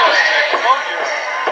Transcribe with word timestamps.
Columbia. 0.00 1.49